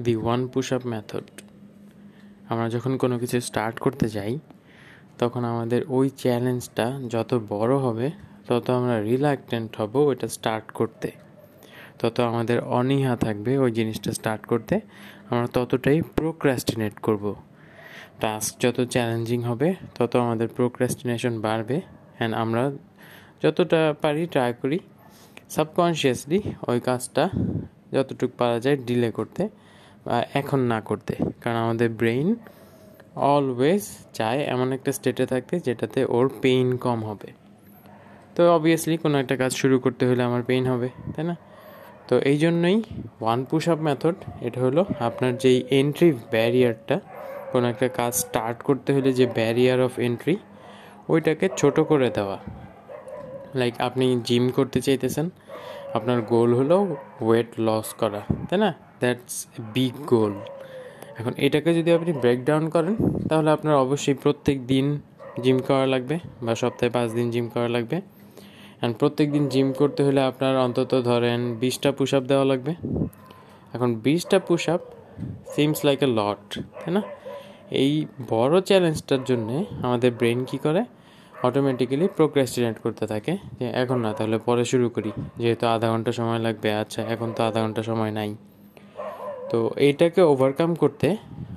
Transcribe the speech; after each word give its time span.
The 0.00 0.16
one 0.16 0.46
push 0.46 0.72
up 0.72 0.86
method 0.86 1.24
আমরা 2.48 2.68
যখন 2.68 2.96
কোনো 2.96 3.18
কিছু 3.18 3.40
স্টার্ট 3.40 3.78
করতে 3.78 4.08
যাই, 4.08 4.38
তখন 5.18 5.44
আমাদের 5.44 5.84
ওই 5.88 6.08
চ্যালেঞ্জটা 6.08 7.00
যত 7.08 7.40
বড় 7.48 7.76
হবে, 7.76 8.10
তত 8.48 8.70
আমরা 8.70 9.02
রিল্যাক্টেন্ট 9.02 9.76
হব 9.76 9.96
ওইটা 9.96 10.28
স্টার্ট 10.28 10.70
করতে। 10.70 11.10
তত 11.98 12.20
আমাদের 12.20 12.60
অনীহা 12.60 13.16
থাকবে 13.16 13.58
ওই 13.58 13.72
জিনিসটা 13.72 14.12
স্টার্ট 14.12 14.46
করতে। 14.46 14.80
আমরা 15.30 15.46
ততটাই 15.52 16.02
প্রোক্রাস্টিনেট 16.02 16.94
করব। 16.98 17.34
টাস্ক 18.20 18.60
যত 18.60 18.80
চ্যালেঞ্জিং 18.80 19.42
হবে, 19.42 19.74
তত 19.94 20.16
আমাদের 20.16 20.48
প্রোক্রাস্টিনেশন 20.48 21.40
বাড়বে 21.40 21.80
অ্যান্ড 22.16 22.36
আমরা 22.36 22.72
যতটা 23.42 23.94
পারি 24.00 24.26
ট্রাই 24.26 24.54
করি 24.62 24.78
সাবকনশিয়াসলি 25.50 26.42
ওই 26.68 26.80
কাজটা 26.80 27.30
যতটুকু 27.92 28.32
পারা 28.38 28.60
যায় 28.60 28.76
ডিলে 28.76 29.10
করতে। 29.10 29.48
এখন 30.34 30.60
না 30.60 30.80
করতে। 30.80 31.14
কারণ 31.40 31.56
আমাদের 31.56 31.88
ব্রেইন 31.90 32.34
অলওয়েজ 33.16 33.84
চায় 34.12 34.40
এমন 34.44 34.72
একটা 34.72 34.92
স্টেটে 34.92 35.26
থাকতে 35.26 35.60
যেটাতে 35.60 36.04
ওর 36.04 36.30
পেইন 36.42 36.76
কম 36.76 37.04
হবে। 37.04 37.28
তো 38.34 38.54
অবভিয়াসলি 38.54 38.96
কোনো 38.96 39.18
একটা 39.18 39.36
কাজ 39.36 39.52
শুরু 39.52 39.78
করতে 39.78 40.06
হলে 40.06 40.22
আমার 40.22 40.42
পেইন 40.42 40.66
হবে, 40.66 40.88
তাই 41.16 41.24
না? 41.24 41.36
তো 42.08 42.18
এই 42.18 42.38
জন্যই 42.38 42.82
ওয়ান 43.20 43.44
পুশ 43.44 43.68
আপ 43.68 43.78
মেথড 43.78 44.14
এটা 44.40 44.60
হলো 44.60 44.84
আপনার 45.00 45.36
যেই 45.36 45.64
এন্ট্রি 45.70 46.12
ব্যারিয়ারটা 46.30 47.00
কোনো 47.52 47.68
একটা 47.68 47.88
কাজ 47.88 48.14
স্টার্ট 48.14 48.62
করতে 48.62 48.92
হলে 48.92 49.12
যে 49.12 49.26
ব্যারিয়ার 49.26 49.80
অফ 49.80 49.98
এন্ট্রি 49.98 50.36
ওইটাকে 51.08 51.48
ছোট 51.56 51.80
করে 51.80 52.10
দেওয়া। 52.10 52.38
লাইক 53.54 53.74
আপনি 53.80 54.20
জিম 54.24 54.50
করতে 54.50 54.80
চাইতেছেন, 54.80 55.30
আপনার 55.94 56.22
গোল 56.22 56.54
হলো 56.54 56.96
ওয়েট 57.20 57.46
লস 57.58 57.94
করা, 57.94 58.20
তাই 58.50 58.58
না? 58.58 58.74
That's 59.02 59.34
big 59.74 59.94
goal. 60.12 60.34
এখন 61.18 61.32
এটাকে 61.46 61.70
যদি 61.78 61.90
আপনি 61.98 62.10
ব্রেকডাউন 62.22 62.64
করেন, 62.74 62.94
তাহলে 63.28 63.48
আপনার 63.56 63.76
অবশ্যই 63.84 64.16
প্রত্যেক 64.24 64.58
দিন 64.72 64.86
জিম 65.42 65.58
করা 65.68 65.86
লাগবে 65.94 66.16
বা 66.44 66.52
সপ্তাহে 66.62 66.90
পাঁচ 66.96 67.08
দিন 67.18 67.26
জিম 67.34 67.46
করা 67.54 67.68
লাগবে। 67.76 67.96
অ্যান্ড 68.78 68.94
প্রত্যেক 69.00 69.28
দিন 69.34 69.44
জিম 69.52 69.68
করতে 69.80 70.00
হলে 70.06 70.20
আপনার 70.30 70.54
অন্তত 70.66 70.92
ধরেন 71.10 71.40
বিশটা 71.60 71.90
পুশ 71.98 72.10
আপ 72.14 72.24
দেওয়া 72.30 72.46
লাগবে। 72.50 72.72
এখন 73.74 73.90
বিশটা 74.04 74.38
push 74.48 74.62
up 74.74 74.82
seems 75.54 75.78
like 75.86 76.00
a 76.02 76.08
lot 76.18 76.44
তাই 76.80 76.92
না? 76.96 77.02
এই 77.82 77.92
বড় 78.28 78.54
চ্যালেঞ্জটার 78.68 79.22
জন্যে 79.24 79.56
আমাদের 79.82 80.10
ব্রেন 80.20 80.38
কী 80.50 80.58
করে? 80.58 80.82
অটোমেটিক্যালি 81.42 82.06
প্রোক্রাস্টিনেট 82.18 82.76
করতে 82.84 83.04
থাকে 83.06 83.32
যে, 83.58 83.66
এখন 83.82 83.98
না, 84.04 84.10
তাহলে 84.18 84.36
পরে 84.38 84.64
শুরু 84.64 84.86
করি। 84.88 85.10
যেহেতু 85.40 85.64
আধা 85.74 85.86
ঘণ্টা 85.92 86.12
সময় 86.12 86.40
লাগবে 86.46 86.68
আচ্ছা 86.82 87.00
এখন 87.14 87.28
তো 87.36 87.40
আধা 87.48 87.60
ঘণ্টা 87.64 87.82
সময় 87.90 88.12
নাই। 88.18 88.30
তো 89.52 89.60
এইটাকে 89.86 90.20
ওভারকাম 90.32 90.70
করতে 90.82 91.08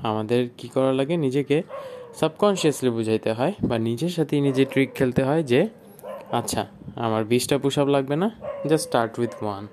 আমাদের 0.10 0.42
কি 0.60 0.68
করা 0.76 0.92
লাগে? 1.00 1.16
নিজেকে 1.26 1.58
সাবকনশিয়াসলি 2.20 2.90
বুঝাইতে 2.98 3.30
হয় 3.38 3.54
বা 3.70 3.76
নিজের 3.88 4.12
সাথেই 4.18 4.42
নিজে 4.48 4.64
ট্রিক 4.72 4.90
খেলতে 4.98 5.22
হয় 5.30 5.44
যে 5.52 5.62
আচ্ছা 6.40 6.62
আমার 7.06 7.24
বিশটা 7.32 7.56
পুশ 7.64 7.76
আপ 7.82 7.88
লাগবে 7.96 8.16
না 8.24 8.28
just 8.70 8.86
start 8.88 9.14
with 9.20 9.34
one 9.44 9.64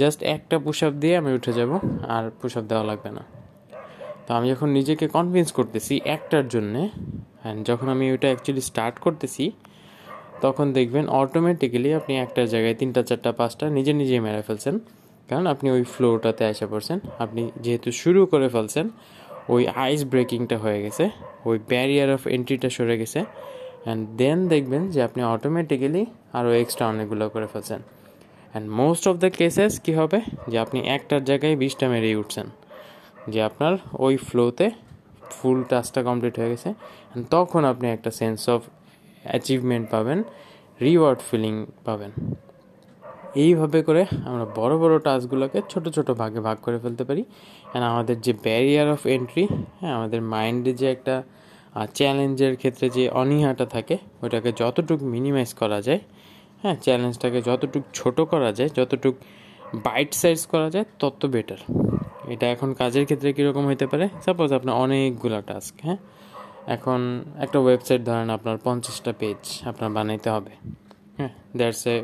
just 0.00 0.20
একটা 0.36 0.56
পুশ 0.64 0.78
আপ 0.86 0.94
দিয়ে 1.02 1.14
আমি 1.16 1.30
উঠে 1.38 1.52
যাব, 1.58 1.70
আর 2.14 2.24
পুশ 2.40 2.52
আপ 2.58 2.64
দেওয়া 2.70 2.84
লাগবে 2.90 3.10
না। 3.18 3.22
তো 4.26 4.30
আমি 4.38 4.46
যখন 4.52 4.68
নিজেকে 4.78 5.06
কনভিন্স 5.16 5.48
করতেছি 5.58 5.94
একটার 6.16 6.44
জন্যে 6.48 6.82
অ্যান্ড 7.42 7.60
যখন 7.68 7.86
আমি 7.94 8.04
ওইটা 8.10 8.28
অ্যাকচুয়ালি 8.30 8.62
স্টার্ট 8.70 8.96
করতেছি, 9.04 9.44
তখন 10.44 10.66
দেখবেন 10.78 11.04
অটোমেটিক্যালি 11.20 11.90
আপনি 12.00 12.12
একটার 12.24 12.46
জায়গায় 12.52 12.76
তিনটা, 12.80 13.00
চারটা, 13.08 13.30
পাঁচটা 13.32 13.64
নিজে 13.76 13.92
নিজেই 14.00 14.20
মেরে 14.26 14.42
ফেলছেন। 14.48 14.74
কারণ 15.30 15.46
আপনি 15.54 15.68
ওই 15.76 15.82
ফ্লোটাতে 15.94 16.42
এসে 16.52 16.66
পড়ছেন। 16.72 16.98
আপনি 17.24 17.42
যেহেতু 17.64 17.88
শুরু 18.02 18.20
করে 18.32 18.48
ফেলছেন, 18.54 18.86
ওই 19.54 19.62
আইস 19.84 20.00
ব্রেকিংটা 20.12 20.56
হয়ে 20.64 20.78
গেছে, 20.84 21.04
ওই 21.48 21.56
ব্যারিয়ার 21.70 22.10
অফ 22.16 22.22
এন্ট্রিটা 22.36 22.68
সরে 22.76 22.96
গেছে 23.02 23.20
অ্যান্ড 23.84 24.02
দেন 24.20 24.38
দেখবেন 24.52 24.82
যে 24.94 25.00
আপনি 25.08 25.20
অটোমেটিক্যালি 25.34 26.02
আরও 26.38 26.50
এক্সট্রা 26.62 26.84
অনেকগুলো 26.92 27.24
করে 27.34 27.48
ফেলছেন। 27.52 27.80
And 28.52 28.66
most 28.80 29.04
of 29.10 29.14
the 29.24 29.30
cases 29.40 29.72
কী 29.84 29.92
হবে? 30.00 30.18
যে 30.50 30.56
আপনি 30.64 30.78
একটার 30.96 31.22
জায়গায় 31.28 31.54
বিশটা 31.62 31.86
মেরেই 31.92 32.14
উঠছেন, 32.20 32.46
যে 33.32 33.38
আপনার 33.48 33.74
ওই 34.06 34.14
ফ্লোতে 34.28 34.66
ফুল 35.36 35.58
টাস্কটা 35.70 36.00
কমপ্লিট 36.08 36.34
হয়ে 36.40 36.50
গেছে 36.54 36.70
তখন 37.34 37.62
আপনি 37.72 37.86
একটা 37.96 38.10
সেন্স 38.20 38.40
অফ 38.54 38.60
অ্যাচিভমেন্ট 39.28 39.86
পাবেন 39.94 40.18
রিওয়ার্ড 40.86 41.20
ফিলিং 41.28 41.54
পাবেন। 41.84 42.10
এইভাবে 43.44 43.78
করে 43.82 44.02
আমরা 44.30 44.44
বড় 44.58 44.74
বড় 44.82 44.94
টাস্কগুলোকে 45.06 45.58
ছোট 45.72 45.84
ছোট 45.88 46.08
ভাগে 46.10 46.40
ভাগ 46.40 46.56
করে 46.66 46.78
ফেলতে 46.78 47.04
পারি। 47.08 47.22
অ্যান্ড 47.70 47.84
আমাদের 47.92 48.16
যে 48.26 48.32
ব্যারিয়ার 48.46 48.88
অফ 48.96 49.02
এন্ট্রি 49.16 49.44
হ্যাঁ 49.80 49.92
আমাদের 49.98 50.20
মাইন্ডে 50.34 50.72
যে 50.80 50.86
একটা 50.96 51.14
চ্যালেঞ্জের 51.94 52.54
ক্ষেত্রে 52.56 52.86
যে 52.96 53.04
অনীহাটা 53.22 53.66
থাকে, 53.66 53.96
ওটাকে 54.22 54.50
যতটুকু 54.52 55.04
মিনিমাইজ 55.14 55.50
করা 55.54 55.78
যায় 55.86 56.00
হ্যাঁ 56.62 56.76
চ্যালেঞ্জটাকে 56.84 57.40
যতটুকু 57.48 57.86
ছোট 57.94 58.16
করা 58.32 58.50
যায়, 58.58 58.70
যতটুকু 58.78 59.18
বাইট 59.86 60.10
সাইজ 60.20 60.40
করা 60.52 60.68
যায়, 60.74 60.86
তত 61.00 61.20
বেটার 61.34 61.60
এটা 62.34 62.46
এখন 62.54 62.68
কাজের 62.74 63.04
ক্ষেত্রে 63.08 63.28
কীরকম 63.36 63.64
হইতে 63.66 63.86
পারে? 63.86 64.06
সাপোজ 64.24 64.48
আপনার 64.52 64.74
অনেকগুলো 64.84 65.38
টাস্ক 65.48 65.74
হ্যাঁ? 65.86 65.98
এখন 66.76 67.00
একটা 67.44 67.58
ওয়েবসাইট 67.64 68.00
ধরেন 68.08 68.28
আপনার 68.30 68.56
পঞ্চাশটা 68.66 69.12
পেজ 69.20 69.40
আপনার 69.70 69.90
বানাইতে 69.96 70.28
হবে 70.30 70.52
হ্যাঁ 71.18 71.32
দ্যাটস 71.58 71.84
এ 71.86 71.96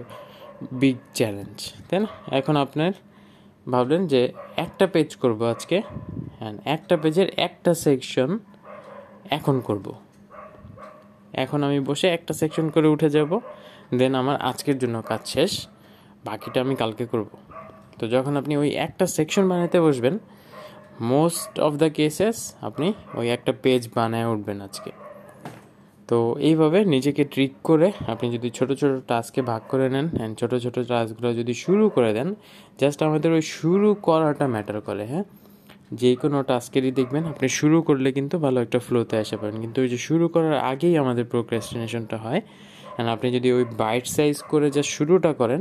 বিগ 0.72 0.96
চ্যালেঞ্জ 1.14 1.72
তাই 1.90 2.00
না? 2.00 2.06
এখন 2.30 2.56
আপনার 2.56 2.92
ভাবলেন 3.70 4.06
যে 4.06 4.32
একটা 4.56 4.86
পেজ 4.86 5.16
করব 5.16 5.42
আজকে 5.44 5.82
হ্যাঁ 6.38 6.52
একটা 6.64 6.96
পেজের 6.96 7.28
একটা 7.36 7.74
সেকশন 7.74 8.38
এখন 9.30 9.60
করব। 9.60 9.92
এখন 11.32 11.62
আমি 11.62 11.80
বসে 11.80 12.08
একটা 12.08 12.34
সেকশন 12.34 12.70
করে 12.70 12.88
উঠে 12.88 13.10
যাব 13.10 13.40
দেন 13.96 14.14
আমার 14.14 14.36
আজকের 14.40 14.78
জন্য 14.78 15.02
কাজ 15.02 15.26
শেষ, 15.26 15.66
বাকিটা 16.24 16.60
আমি 16.60 16.74
কালকে 16.76 17.06
করব। 17.06 17.28
তো 17.98 18.08
যখন 18.08 18.36
আপনি 18.36 18.56
ওই 18.56 18.70
একটা 18.70 19.06
সেকশন 19.06 19.48
বানাতে 19.48 19.80
বসবেন 19.80 20.18
মোস্ট 21.00 21.60
অফ 21.60 21.74
দ্য 21.74 21.90
কেসেস 21.90 22.54
আপনি 22.60 22.92
ওই 23.14 23.28
একটা 23.28 23.52
পেজ 23.62 23.88
বানায় 23.94 24.26
উঠবেন 24.26 24.60
আজকে। 24.60 25.05
তো 26.08 26.18
এইভাবে 26.40 26.78
নিজেকে 26.84 27.22
ট্রিক 27.24 27.52
করে 27.64 27.88
আপনি 28.06 28.26
যদি 28.32 28.48
ছোট 28.50 28.68
ছোট 28.72 28.92
টাস্কে 29.06 29.40
ভাগ 29.42 29.62
করে 29.68 29.86
নেন 29.88 30.06
অ্যান্ড 30.10 30.32
ছোট 30.38 30.52
ছোট 30.54 30.76
টাস্কগুলো 30.88 31.28
যদি 31.34 31.54
শুরু 31.54 31.84
করে 31.90 32.10
দেন 32.12 32.28
জাস্ট 32.78 33.02
আমাদের 33.02 33.30
ওই 33.32 33.42
শুরু 33.42 33.88
করাটা 34.02 34.46
ম্যাটার 34.46 34.78
করে 34.80 35.04
হ্যাঁ? 35.06 35.24
যে 35.92 36.10
কোনো 36.16 36.38
টাস্কেরই 36.42 36.90
দেখবেন, 36.90 37.22
আপনি 37.24 37.46
শুরু 37.48 37.82
করলে 37.82 38.12
কিন্তু 38.12 38.36
ভালো 38.38 38.58
একটা 38.62 38.78
ফ্লোতে 38.78 39.16
আসে 39.18 39.36
পারেন 39.36 39.56
কিন্তু 39.60 39.78
ওই 39.80 39.88
যে 39.88 39.98
শুরু 39.98 40.24
করার 40.28 40.56
আগেই 40.62 40.94
আমাদের 40.96 41.24
প্রোক্রাস্টিনেশনটা 41.24 42.16
হয় 42.16 42.40
অ্যান্ড 42.94 43.08
আপনি 43.10 43.28
যদি 43.32 43.48
ওই 43.52 43.64
বাইট 43.76 44.06
সাইজ 44.06 44.36
করে 44.42 44.70
যা 44.70 44.82
শুরুটা 44.82 45.32
করেন, 45.32 45.60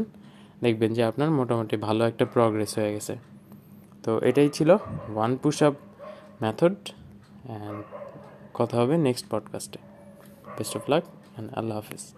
দেখবেন 0.64 0.94
যে 0.94 1.02
আপনার 1.04 1.30
মোটামুটি 1.32 1.76
ভালো 1.78 2.02
একটা 2.06 2.26
প্রগ্রেস 2.26 2.72
হয়ে 2.78 2.92
গেছে। 2.94 3.14
তো 4.04 4.12
এটাই 4.20 4.50
ছিল 4.50 4.70
one 5.16 5.32
push 5.38 5.58
up 5.64 5.76
method 6.42 6.76
and 7.48 7.80
কথা 8.54 8.76
হবে 8.82 8.96
নেক্সট 8.98 9.26
পডকাস্টে 9.30 9.95
Best 10.58 10.76
of 10.76 10.88
luck 10.88 11.04
and 11.38 11.50
Allah 11.54 11.76
Hafiz. 11.76 12.16